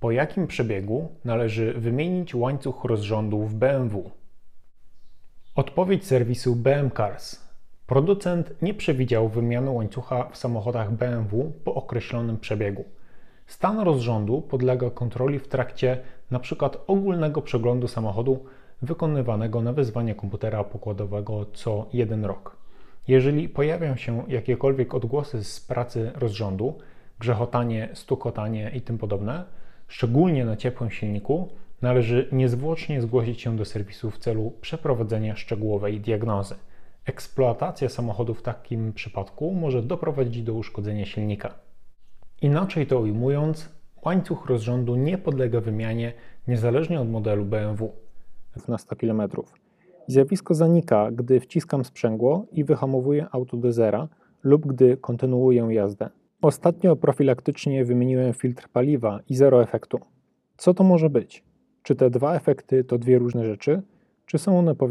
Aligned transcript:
Po 0.00 0.10
jakim 0.10 0.46
przebiegu 0.46 1.08
należy 1.24 1.72
wymienić 1.72 2.34
łańcuch 2.34 2.84
rozrządu 2.84 3.42
w 3.42 3.54
BMW? 3.54 4.10
Odpowiedź 5.54 6.06
serwisu 6.06 6.56
BM 6.56 6.90
Cars. 6.90 7.46
Producent 7.86 8.62
nie 8.62 8.74
przewidział 8.74 9.28
wymiany 9.28 9.70
łańcucha 9.70 10.28
w 10.28 10.36
samochodach 10.36 10.92
BMW 10.92 11.52
po 11.64 11.74
określonym 11.74 12.38
przebiegu. 12.38 12.84
Stan 13.46 13.80
rozrządu 13.80 14.42
podlega 14.42 14.90
kontroli 14.90 15.38
w 15.38 15.48
trakcie 15.48 16.00
np. 16.30 16.70
ogólnego 16.86 17.42
przeglądu 17.42 17.88
samochodu 17.88 18.44
wykonywanego 18.82 19.62
na 19.62 19.72
wezwanie 19.72 20.14
komputera 20.14 20.64
pokładowego 20.64 21.46
co 21.52 21.86
jeden 21.92 22.24
rok. 22.24 22.56
Jeżeli 23.08 23.48
pojawią 23.48 23.96
się 23.96 24.24
jakiekolwiek 24.28 24.94
odgłosy 24.94 25.44
z 25.44 25.60
pracy 25.60 26.12
rozrządu, 26.14 26.78
grzechotanie, 27.18 27.88
stukotanie 27.94 28.70
i 28.74 28.80
tym 28.80 28.98
podobne, 28.98 29.44
szczególnie 29.88 30.44
na 30.44 30.56
ciepłym 30.56 30.90
silniku, 30.90 31.48
należy 31.82 32.28
niezwłocznie 32.32 33.02
zgłosić 33.02 33.40
się 33.40 33.56
do 33.56 33.64
serwisu 33.64 34.10
w 34.10 34.18
celu 34.18 34.52
przeprowadzenia 34.60 35.36
szczegółowej 35.36 36.00
diagnozy. 36.00 36.54
Eksploatacja 37.04 37.88
samochodu 37.88 38.34
w 38.34 38.42
takim 38.42 38.92
przypadku 38.92 39.54
może 39.54 39.82
doprowadzić 39.82 40.42
do 40.42 40.54
uszkodzenia 40.54 41.06
silnika. 41.06 41.54
Inaczej 42.42 42.86
to 42.86 43.00
ujmując, 43.00 43.68
łańcuch 44.04 44.46
rozrządu 44.46 44.96
nie 44.96 45.18
podlega 45.18 45.60
wymianie 45.60 46.12
niezależnie 46.48 47.00
od 47.00 47.10
modelu 47.10 47.44
BMW 47.44 47.92
na 48.68 48.78
100 48.78 48.96
km. 48.96 49.22
Zjawisko 50.06 50.54
zanika, 50.54 51.10
gdy 51.12 51.40
wciskam 51.40 51.84
sprzęgło 51.84 52.46
i 52.52 52.64
wyhamowuję 52.64 53.26
auto 53.32 53.56
do 53.56 53.72
zera 53.72 54.08
lub 54.42 54.66
gdy 54.66 54.96
kontynuuję 54.96 55.66
jazdę. 55.70 56.08
Ostatnio 56.42 56.96
profilaktycznie 56.96 57.84
wymieniłem 57.84 58.32
filtr 58.32 58.68
paliwa 58.68 59.20
i 59.28 59.34
zero 59.34 59.62
efektu. 59.62 59.98
Co 60.56 60.74
to 60.74 60.84
może 60.84 61.10
być? 61.10 61.44
Czy 61.82 61.94
te 61.94 62.10
dwa 62.10 62.34
efekty 62.34 62.84
to 62.84 62.98
dwie 62.98 63.18
różne 63.18 63.44
rzeczy, 63.44 63.82
czy 64.26 64.38
są 64.38 64.58
one 64.58 64.74
powiązane? 64.74 64.76